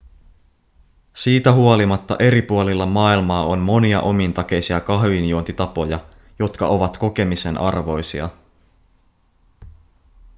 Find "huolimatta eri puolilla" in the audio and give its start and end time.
1.51-2.85